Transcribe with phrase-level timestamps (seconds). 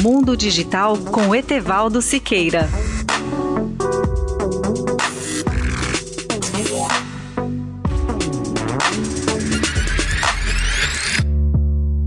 [0.00, 2.68] Mundo Digital com Etevaldo Siqueira.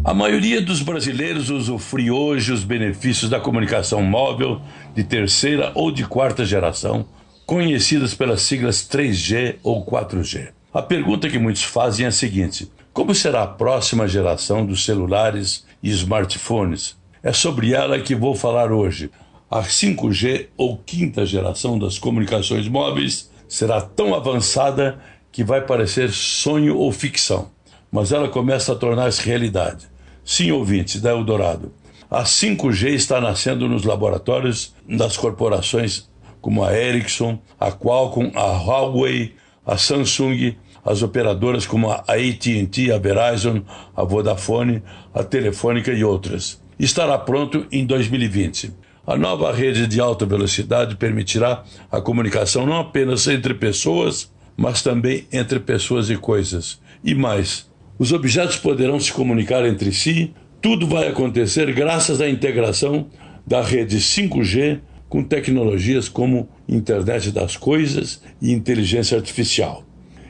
[0.06, 4.62] A maioria dos brasileiros usufrui hoje os benefícios da comunicação móvel
[4.96, 7.06] de terceira ou de quarta geração,
[7.46, 10.50] conhecidas pelas siglas 3G ou 4G.
[10.74, 15.66] A pergunta que muitos fazem é a seguinte: como será a próxima geração dos celulares
[15.84, 17.01] e smartphones?
[17.24, 19.12] É sobre ela que vou falar hoje.
[19.50, 25.00] A 5G ou quinta geração das comunicações móveis será tão avançada
[25.32, 27.52] que vai parecer sonho ou ficção,
[27.92, 29.88] mas ela começa a tornar-se realidade.
[30.26, 31.72] Sim, ouvintes da Eldorado,
[32.10, 36.10] a 5G está nascendo nos laboratórios das corporações
[36.42, 42.98] como a Ericsson, a Qualcomm, a Huawei, a Samsung, as operadoras como a AT&T, a
[42.98, 43.62] Verizon,
[43.96, 44.82] a Vodafone,
[45.14, 48.74] a Telefônica e outras estará pronto em 2020.
[49.06, 55.26] A nova rede de alta velocidade permitirá a comunicação não apenas entre pessoas, mas também
[55.32, 56.80] entre pessoas e coisas.
[57.04, 60.34] E mais, os objetos poderão se comunicar entre si.
[60.62, 63.08] Tudo vai acontecer graças à integração
[63.46, 69.84] da rede 5G com tecnologias como internet das coisas e inteligência artificial.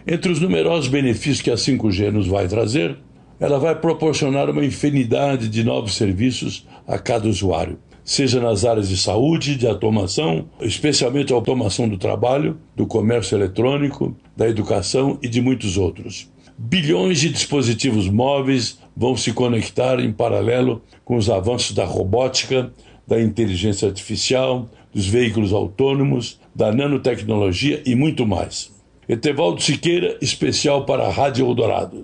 [0.08, 2.98] Entre os numerosos benefícios que a 5G nos vai trazer,
[3.42, 8.96] ela vai proporcionar uma infinidade de novos serviços a cada usuário, seja nas áreas de
[8.96, 15.42] saúde, de automação, especialmente a automação do trabalho, do comércio eletrônico, da educação e de
[15.42, 16.30] muitos outros.
[16.56, 22.72] Bilhões de dispositivos móveis vão se conectar em paralelo com os avanços da robótica,
[23.08, 28.72] da inteligência artificial, dos veículos autônomos, da nanotecnologia e muito mais.
[29.10, 32.00] Etevaldo Siqueira, especial para a Rádio Eldorado.